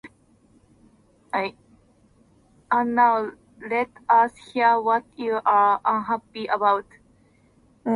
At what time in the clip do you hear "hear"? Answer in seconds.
4.51-4.81